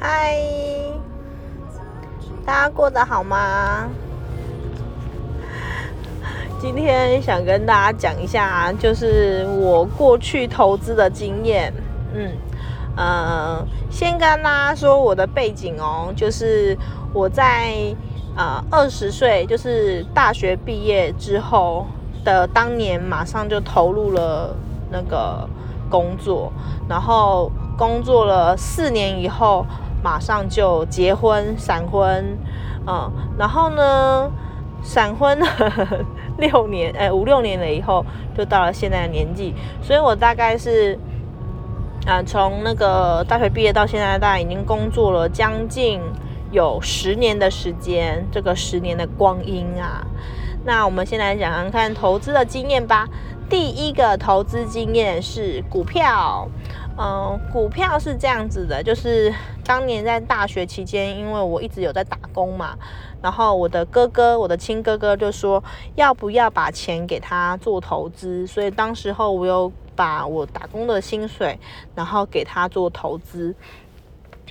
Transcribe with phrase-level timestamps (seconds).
[0.00, 0.36] 嗨，
[2.46, 3.88] 大家过得好吗？
[6.60, 11.72] 今天想跟大家讲一下，就是我过去投资的经验。
[12.14, 12.30] 嗯，
[12.96, 16.78] 呃，先跟大家说我的背景哦，就是
[17.12, 17.74] 我在
[18.36, 21.84] 呃二十岁，就是大学毕业之后
[22.24, 24.54] 的当年，马上就投入了
[24.92, 25.48] 那个
[25.90, 26.52] 工作，
[26.88, 29.66] 然后工作了四年以后。
[30.02, 32.38] 马上就结婚闪婚，
[32.86, 34.30] 嗯，然后呢，
[34.82, 35.38] 闪婚
[36.38, 38.04] 六年，哎，五六年了以后，
[38.36, 40.98] 就到了现在的年纪，所以我大概是，
[42.06, 46.00] 啊，从那个大学毕业到现在，大概已经工作了将近
[46.52, 50.06] 有十年的时间，这个十年的光阴啊，
[50.64, 53.08] 那我们先来讲讲看投资的经验吧。
[53.50, 56.46] 第一个投资经验是股票。
[57.00, 59.32] 嗯，股票是这样子的，就是
[59.64, 62.76] 当年在大学期间，因为我一直有在打工嘛，
[63.22, 65.62] 然后我的哥哥，我的亲哥哥就说
[65.94, 71.56] 要不要把钱给他做投资，所以当时候我有把我打工的薪水，
[71.94, 73.54] 然后给他做投资，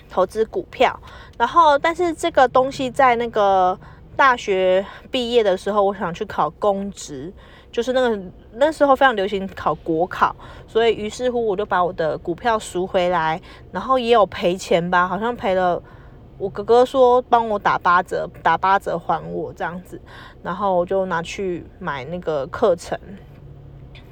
[0.10, 0.98] 投资股票，
[1.38, 3.78] 然后但是这个东西在那个
[4.16, 7.34] 大学毕业的时候，我想去考公职。
[7.70, 8.20] 就是那个
[8.60, 10.36] 那时候非常流行考国考，
[10.68, 13.40] 所以于是乎我就把我的股票赎回来，
[13.72, 15.82] 然后也有赔钱吧，好像赔了。
[16.40, 20.00] 我哥哥说帮我打八折，打八折还我这样子，
[20.44, 22.96] 然后我就拿去买那个课程。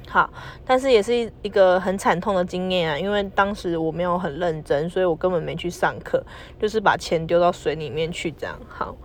[0.08, 0.30] 好，
[0.64, 6.22] 但是也是一个很惨痛的经验啊，因为当时我没有很认真，所以我根本没去上课，
[6.60, 8.56] 就是把钱丢到水里面去这样。
[8.68, 8.96] 好，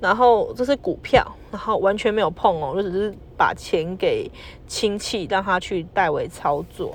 [0.00, 4.30] 然后这是股票，然后完全没有碰哦，就只是把钱给
[4.68, 6.94] 亲戚让他去代为操作。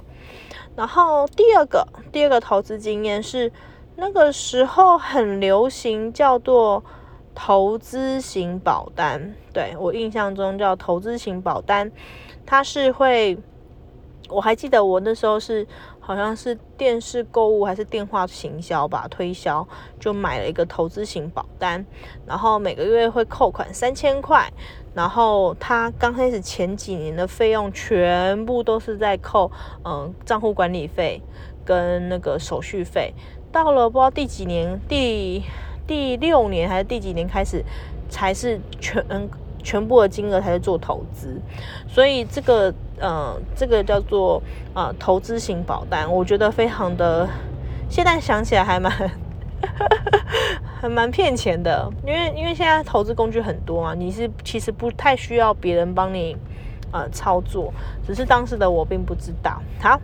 [0.75, 3.51] 然后第二个，第二个投资经验是
[3.95, 6.83] 那个时候很流行叫做
[7.33, 11.91] 投资型保单，对我印象中叫投资型保单，
[12.45, 13.37] 它是会。
[14.29, 15.65] 我还记得我那时候是
[15.99, 19.67] 好像是电视购物还是电话行销吧，推销
[19.99, 21.85] 就买了一个投资型保单，
[22.25, 24.51] 然后每个月会扣款三千块，
[24.93, 29.51] 然后他刚开始前几年的费用全部都是在扣，
[29.83, 31.21] 嗯，账户管理费
[31.63, 33.13] 跟那个手续费，
[33.51, 35.43] 到了不知道第几年，第
[35.85, 37.63] 第六年还是第几年开始
[38.09, 39.03] 才是全
[39.65, 41.41] 全部的金额才是做投资，
[41.89, 42.73] 所以这个。
[42.97, 44.41] 嗯，这个叫做
[44.73, 47.27] 呃投资型保单，我觉得非常的，
[47.89, 49.11] 现在想起来还蛮
[50.79, 56.37] 还蛮骗钱的，因为因为现在投资工具很多啊，你是其实不太需要别人帮你
[56.93, 57.73] 呃操作，
[58.07, 59.61] 只是当时的我并不知道。
[59.81, 59.99] 好，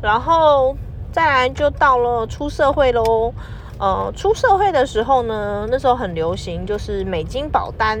[0.00, 0.74] 然后
[1.12, 3.34] 再来就到了出社会喽。
[3.78, 7.98] 呃，出社会的时候呢，那时候很流行就是美金保单，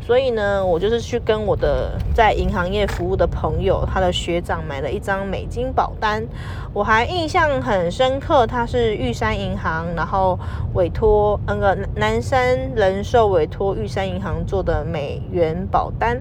[0.00, 6.26] 所以呢，我就是去跟我的在银行业服务的朋友，他的学长买了一张美金保单，
[6.72, 10.36] 我还印象很深刻，他是玉山银行，然后
[10.74, 16.20] 委托那个南山人寿委托玉山银行做的美元保单，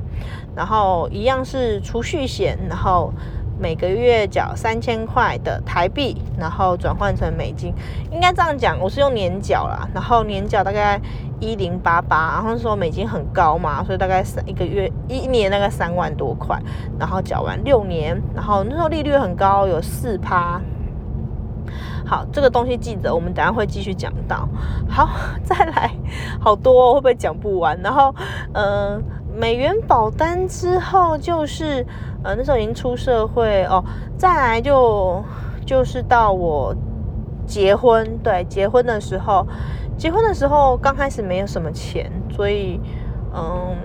[0.56, 3.12] 然后一样是储蓄险，然后。
[3.60, 7.74] 每个月缴三千块的台币，然后转换成美金，
[8.10, 11.00] 应该这样讲，我是用年缴啦，然后年缴大概
[11.42, 16.58] 一零八八，然后说美金很高嘛，所以大概三一个月一年大概三万多块，
[16.98, 20.62] 然后缴完六年，然后那时候利率很高，有四趴。
[22.06, 24.48] 好，这个东西记得，我们等下会继续讲到。
[24.88, 25.10] 好，
[25.44, 25.92] 再来，
[26.40, 27.78] 好多会不会讲不完？
[27.82, 28.16] 然后，
[28.54, 29.04] 嗯。
[29.32, 31.86] 美元保单之后就是，
[32.24, 33.84] 呃，那时候已经出社会哦。
[34.18, 35.24] 再来就
[35.66, 36.76] 就是到我
[37.46, 39.46] 结婚，对，结婚的时候，
[39.98, 42.80] 结婚的时候刚开始没有什么钱，所以
[43.34, 43.76] 嗯，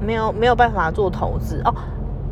[0.00, 1.74] 没有没有办法做投资哦。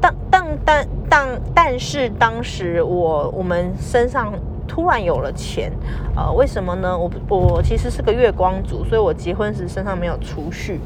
[0.00, 4.32] 但但但但但是当时我我们身上。
[4.64, 5.70] 突然有了钱，
[6.16, 6.96] 呃，为什么呢？
[6.96, 10.80] 我我其实是个月光族，所以我结婚时身上没有储蓄。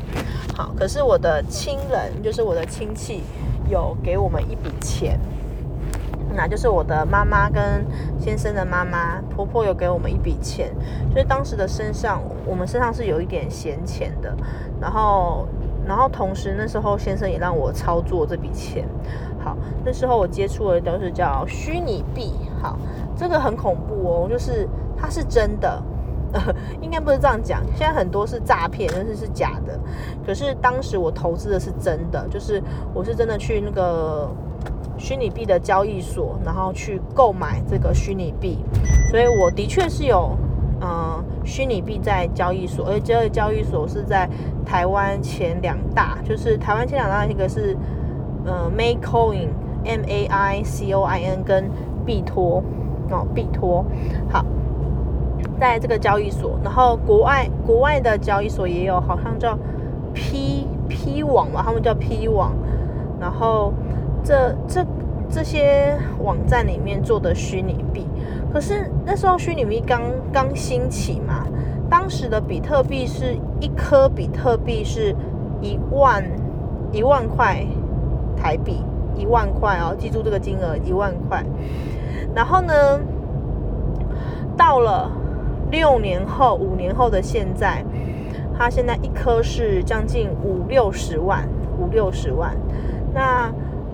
[0.57, 3.23] 好，可是我的亲人，就是我的亲戚，
[3.69, 5.19] 有给我们一笔钱，
[6.35, 7.85] 那就是我的妈妈跟
[8.19, 10.71] 先生的妈妈，婆婆有给我们一笔钱，
[11.13, 14.35] 所以当时的身上，我们身上是有一点闲钱的。
[14.81, 15.47] 然后，
[15.87, 18.87] 然后同时那时候先生也让我操作这笔钱。
[19.43, 22.33] 好，那时候我接触的都是叫虚拟币。
[22.63, 22.79] 好。
[23.19, 25.83] 这个很恐怖哦，就是它是真的，
[26.81, 27.63] 应该不是这样讲。
[27.75, 29.79] 现在很多是诈骗，但是是假的。
[30.27, 32.63] 可是当时我投资的是真的，就是
[32.95, 34.29] 我是真的去那个
[34.99, 38.59] 虚拟币的交易所，然后去购买这个虚拟币，
[39.11, 40.37] 所以我的确是有
[40.81, 44.29] 呃虚拟币在交易所，而且这个交易所是在
[44.65, 47.77] 台湾前两大，就是台湾前两大一个是
[48.45, 49.49] 呃 Maycoin
[49.85, 51.71] M A I C O I N 跟
[52.05, 52.63] 币托
[53.11, 53.85] 哦币托
[54.31, 54.45] 好。
[55.59, 59.59] 在这个交易所，然后国外国外的交易所也有，好像叫
[60.13, 62.53] P P 网嘛，他们叫 P 网。
[63.19, 63.73] 然后
[64.23, 64.85] 这这
[65.31, 68.07] 这些网站里面做的虚拟币，
[68.53, 71.47] 可是那时候虚拟币刚刚兴起嘛，
[71.89, 75.17] 当时的比特币是一颗比特币是
[75.63, 76.23] 一万
[76.93, 77.67] 一万块
[78.37, 78.83] 台币，
[79.17, 81.43] 一万块哦，记住这个金额一万块。
[82.35, 83.01] 然后呢，
[84.57, 85.11] 到了。
[85.71, 87.85] 六年后、五年后的现在，
[88.57, 91.49] 它现在一颗是将近五六十万，
[91.79, 92.57] 五六十万。
[93.15, 93.53] 那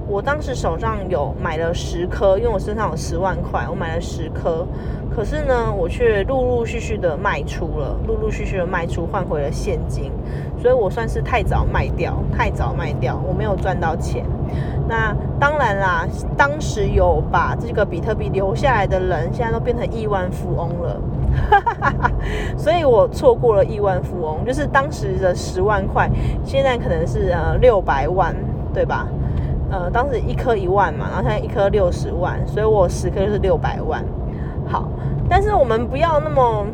[0.08, 4.66] 我当时手上有买了十颗，因为我身上有十万块，我买了十颗。
[5.14, 10.10] 可是呢，我却陆陆续续的卖出了，陆陆续续的卖出，换回了现金。
[10.60, 14.24] 所以我算是太早卖掉，太早卖掉，我没有赚到钱。
[14.88, 21.00] 那当然啦，当时有把这个比特币留下来的人，现在都变成亿万富翁了。
[22.56, 26.10] 所以我错过了亿万富翁，就是当时的十万块，
[26.44, 28.34] 现在可能是呃六百万，
[28.72, 29.06] 对吧？
[29.70, 34.04] 呃，当时一颗一万嘛，然后现在一颗六十万，所以我十颗就是六百万。
[34.66, 34.86] 好，
[35.28, 36.66] 但是我们不要那么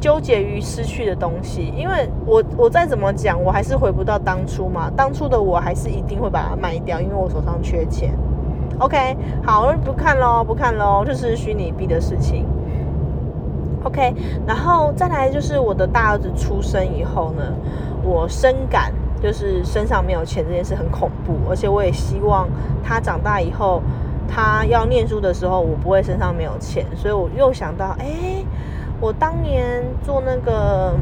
[0.00, 4.90] 纠结于失去的东西，因为我我再怎么讲，我还是回不到当初嘛。
[4.96, 8.12] 当初的我还是一定会把它卖掉，因为我手上缺钱。
[8.80, 12.44] OK，好，不看喽，不看喽，就是虚拟币的事情。
[13.82, 14.14] OK，
[14.46, 17.42] 然后再来就是我的大儿子出生以后呢，
[18.02, 18.92] 我深感
[19.22, 22.48] 就是身上没有钱这件事很恐怖，而且我也希望
[22.84, 23.82] 他长大以后，
[24.28, 28.44] 他要念书的时候，我不会身上没有钱，所以我又想到，哎，
[29.00, 30.94] 我当年做那个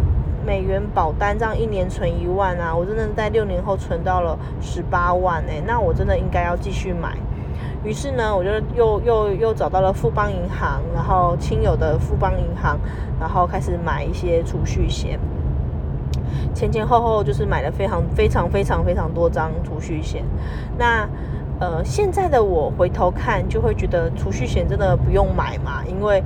[0.47, 7.17] 美元保单，这样一年存一万啊，我真的在六年后存到了十八万哎，那我真的应该要继续买。
[7.85, 12.79] 于是呢，我就又又又找到了富邦银行，然后亲友的富邦银行，
[13.21, 15.19] 然后开始买一些储蓄险。
[16.55, 20.25] 前前后后就是买了非常非常非常非常多张储蓄险。
[20.77, 21.09] 那
[21.61, 26.23] 呃，现在的我回头看，就会觉得储蓄险真的不用买嘛，因为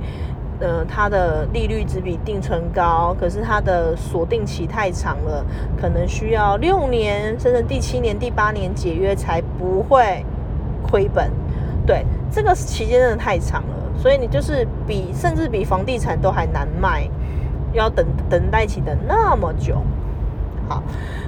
[0.59, 5.45] 呃，它的利率只比定存高，可是它的锁定期太长了，
[5.79, 10.25] 可能需要六年，甚至第七年、第八年解约才不会
[10.83, 11.29] 亏本。
[11.85, 17.07] 对，这个期间真的太长了，所以你就是比甚至比房地产都还难卖，
[17.73, 19.81] 要等等待期等那么久。
[20.69, 20.81] 好，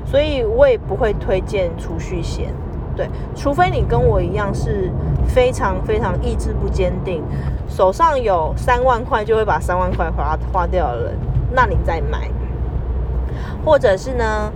[0.05, 2.53] 所以我也不会推荐储蓄险。
[2.95, 4.89] 对，除非你跟我一样是
[5.27, 7.21] 非常非常意志不坚定，
[7.67, 11.17] 手上有三万块就会把三万块花花掉的人，
[11.51, 12.29] 那你再买。
[13.65, 14.49] 或者是呢？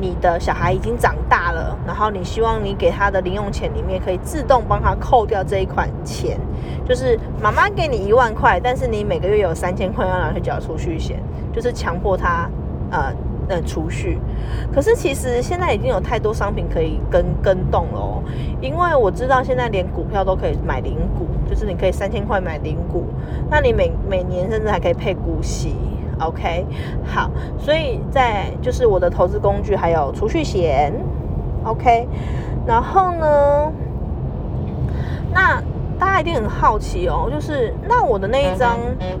[0.00, 6.38] 你的小孩已经长大了，然后你希望你给他的零用钱里面可以自动帮他扣掉这一款钱，
[6.86, 11.20] 就是妈妈给你一万块，但是你每个月有三千块要拿去缴储蓄险，
[11.52, 12.48] 就是强迫他
[12.90, 13.12] 呃
[13.48, 14.18] 呃储蓄。
[14.72, 18.22] 可是其实现在已经有太多商品可以跟跟动了哦，
[18.60, 23.04] 因为我知道现在连股票都可以买零股，就是你可以三千块买零股，
[23.50, 25.74] 那你每每年甚至还可以配股息。
[26.20, 26.64] OK，
[27.04, 30.92] 好，所以在就是我的投资工具还有储蓄险
[31.64, 32.06] ，OK，
[32.66, 33.72] 然后呢，
[35.32, 35.62] 那
[35.98, 38.76] 大家一定很好奇哦，就是那我的那一张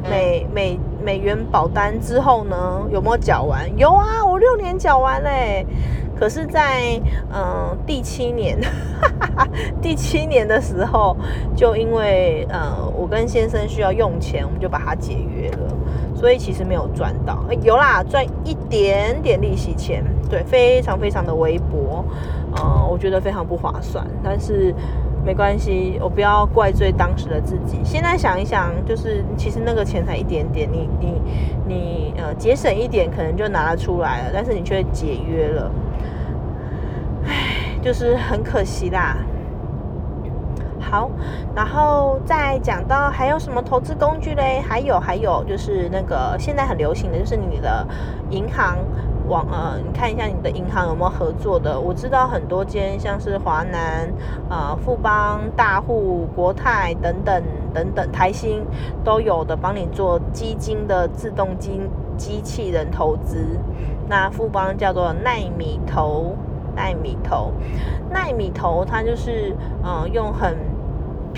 [0.08, 3.68] 美美美元保单之后呢，有没有缴完？
[3.76, 5.66] 有啊，我六年缴完嘞。
[6.18, 7.00] 可是，在
[7.32, 8.58] 嗯第七年，
[9.80, 11.16] 第七年的时候，
[11.54, 15.67] 就因为呃我跟先生需要用钱，我们就把它解约了。
[16.18, 22.04] 所以其实没有赚到，有啦，赚一点点利息钱，对，非常非常的微薄，
[22.56, 24.04] 呃，我觉得非常不划算。
[24.20, 24.74] 但是
[25.24, 27.78] 没关系，我不要怪罪当时的自己。
[27.84, 31.22] 现在想一想，就是其实那个钱才一点点，你你
[31.68, 35.70] 你呃节省一点，可能就拿得出来了，但是你却解约了，
[37.26, 39.18] 唉，就是很可惜啦。
[40.90, 41.10] 好，
[41.54, 44.62] 然后再讲到还有什么投资工具嘞？
[44.66, 47.86] 还有还有就是那个现在很流行的就是你的
[48.30, 48.78] 银行
[49.28, 51.78] 网呃，你看一下你的银行有没有合作的。
[51.78, 54.10] 我知道很多间像是华南、
[54.48, 57.42] 呃富邦、大户、国泰等等
[57.74, 58.64] 等等台新
[59.04, 61.82] 都有的帮你做基金的自动机
[62.16, 63.58] 机器人投资。
[64.08, 66.34] 那富邦叫做奈米投，
[66.74, 67.52] 奈米投，
[68.10, 70.56] 奈米投它就是呃用很。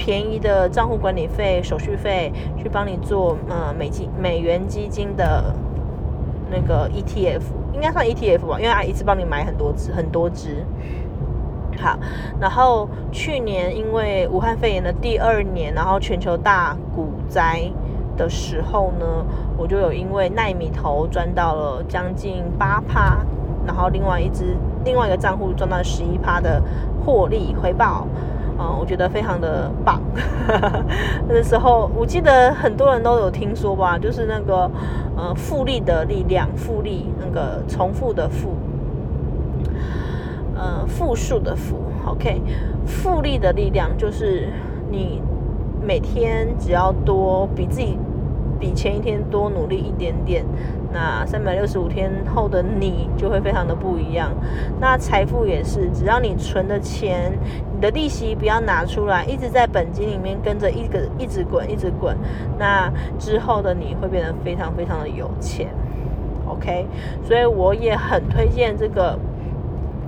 [0.00, 5.54] 便宜的账户管理费、手续费去帮你做呃美金美元基金的
[6.50, 7.42] 那个 ETF，
[7.74, 10.64] 应该算 ETF 吧，因为它一次帮你买很多只很多只。
[11.78, 11.98] 好，
[12.40, 17.70] 然后去年因为武汉肺炎的第二年，然后全球大股灾
[18.16, 19.04] 的时候呢，
[19.58, 23.18] 我就有因为奈米头赚到了将近八趴，
[23.66, 26.62] 然后另外一只另外一个账户赚到十一趴的
[27.04, 28.06] 获利回报，
[28.60, 29.98] 嗯，我觉得非常的棒。
[31.26, 34.70] 那时候我记得很多人都有听说吧，就是那个
[35.16, 38.50] 呃复利的力量，复利那个重复的复。
[40.54, 42.42] 呃，复数的复，OK，
[42.84, 44.50] 复利的力量就是
[44.90, 45.22] 你
[45.82, 47.98] 每天只要多比自己
[48.58, 50.44] 比前一天多努力一点点，
[50.92, 54.30] 那三百六十五天后的你就会非常的不一样。
[54.78, 57.32] 那财富也是，只要你存的钱，
[57.80, 62.14] 你的利息不要拿出来，一直在本金里面跟着一个一直滚，一直滚，
[62.58, 65.68] 那之后的你会变得非常非常的有钱
[66.46, 66.84] ，OK，
[67.24, 69.18] 所以我也很推荐这个。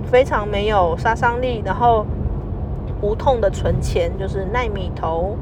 [0.05, 2.05] 非常没有杀伤力，然后
[3.01, 5.35] 无痛的存钱，就是奈米头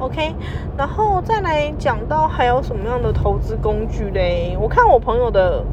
[0.00, 0.34] ，OK。
[0.76, 4.54] 然后再来讲到还有什么样的投资工具嘞？
[4.60, 5.64] 我看我朋友的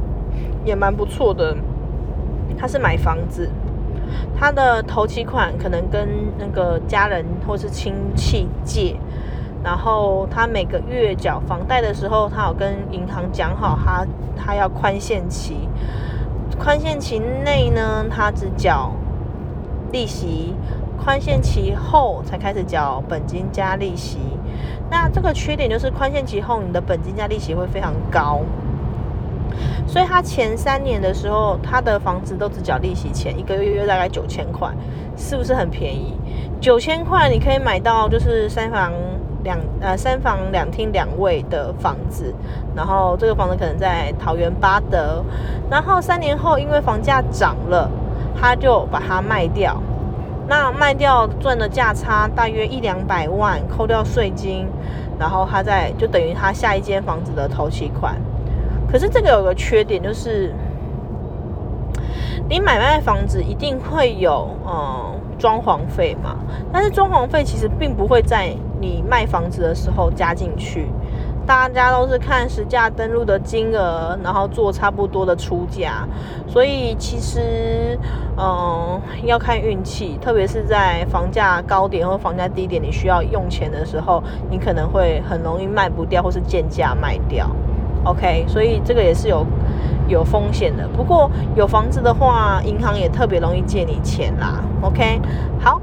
[0.64, 1.58] 也蛮不错的，
[2.58, 3.50] 他是买房子，
[4.38, 8.96] 他的头期款可能跟那个家人或是亲戚借，
[9.64, 14.06] 然后他每个月缴房贷的时候，他有跟银行讲好，他
[14.36, 15.70] 他要宽限期。
[16.60, 18.92] 宽限期内呢，他只缴
[19.92, 20.54] 利息；
[21.04, 24.20] 宽限期后才开始缴本金加利息。
[24.90, 28.42] 那这个缺点就是宽限期后，你的本金加利息会非常高。
[29.88, 34.70] 所以他前三年的时候，他的房子都只缴利息钱，一个月约大概九千块，
[35.16, 36.14] 是不是很便宜？
[36.60, 38.92] 九千块你可以买到就是三房。
[39.44, 42.34] 两呃三房两厅两卫的房子，
[42.74, 45.22] 然后这个房子可能在桃园八德，
[45.70, 47.92] 然后三年后因为房价涨了，
[48.40, 49.76] 他就把它卖掉，
[50.48, 54.66] 那卖掉赚的价差大约一两百万，扣掉税金，
[55.20, 58.16] 然后他再就等于他下一间房子的头期款。
[58.94, 60.54] 可是这个有个缺点就是，
[62.48, 66.38] 你买卖房子一定会有嗯装潢费嘛，
[66.72, 68.56] 但是装潢费其实并不会在。
[68.80, 70.90] 你卖房子的时候加进去，
[71.46, 76.06] 大家都是看实价登录的金额，然后做差不多的出价，
[76.46, 77.98] 所以其实
[78.36, 87.50] 嗯要看运气，特别是在房价高点或房价低点，你需要用钱的时候，你可能会很容易卖不掉或是贱价卖掉。
[88.04, 89.46] OK，所以这个也是有
[90.08, 90.88] 有风险的。
[90.90, 94.62] 不过有房子的话，银行也特别容易借你钱啦。
[94.82, 95.20] OK，
[95.60, 95.82] 好。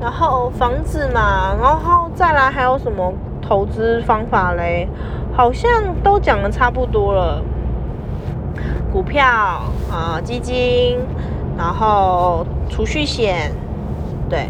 [0.00, 4.88] 然后房子嘛，然后再来还有什么投资方法嘞？
[5.34, 5.70] 好像
[6.04, 7.42] 都讲的差不多了。
[8.92, 9.26] 股票
[9.90, 10.98] 啊，基金，
[11.56, 13.52] 然后储蓄险，
[14.30, 14.48] 对。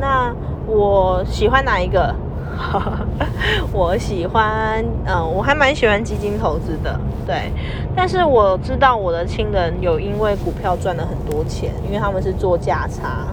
[0.00, 0.34] 那
[0.66, 2.14] 我喜欢哪一个？
[3.72, 7.52] 我喜欢，嗯，我还蛮喜欢基金投资的，对。
[7.94, 13.26] 但是我知道我的亲人有因为股票赚了很多钱，因为他们是做价差，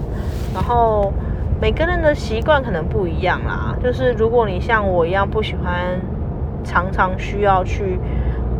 [0.54, 1.12] 然后。
[1.58, 5.98] 每个人的习惯可能不一样啦，就是如果你像我一样不喜欢
[6.62, 7.98] 常常需要去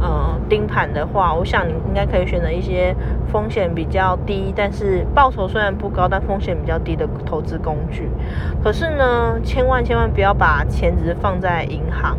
[0.01, 2.95] 呃盯盘的话，我想你应该可以选择一些
[3.33, 8.09] 风险比较低，但是报酬虽然不高，但风险比较低的投资工具。
[8.63, 12.17] 可是呢，千万千万不要把钱只是放在银行，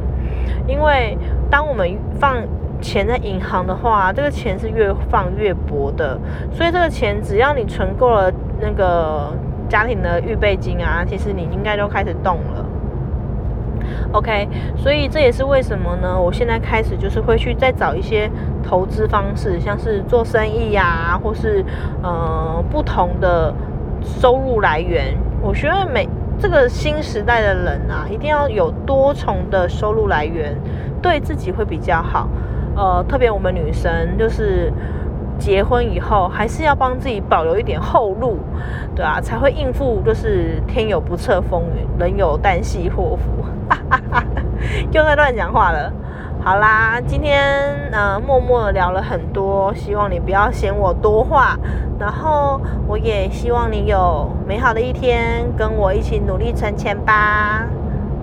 [0.67, 1.17] 因为
[1.49, 2.37] 当我们放
[2.81, 6.19] 钱在银行的话，这个钱是越放越薄的，
[6.51, 9.31] 所以这个钱只要你存够了那个。
[9.69, 12.65] 家庭的预备金啊，其实你应该就开始动了。
[14.11, 16.19] OK，所以这也是为什么呢？
[16.19, 18.29] 我现在开始就是会去再找一些
[18.63, 21.63] 投资方式，像是做生意呀，或是
[22.01, 23.53] 呃不同的
[24.01, 25.15] 收入来源。
[25.41, 26.07] 我觉得每
[26.39, 30.55] 这个新时代的人啊，一定要有多重的收入来源，
[31.01, 32.27] 对自己会比较好。
[32.75, 34.71] 呃，特别我们女生就是。
[35.39, 38.39] 结婚以后还是要帮自己保留一点后路，
[38.95, 43.45] 对啊，才会应付就是天有不测风云，人有旦夕祸福。
[44.91, 45.91] 又在乱讲话了。
[46.43, 51.57] 好啦，今天呃默默的聊了很多，希望你不要嫌我多话。
[51.99, 57.65] 然后我也希望你有美好的一天，跟我一起努力存钱吧。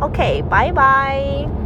[0.00, 1.63] OK，拜拜。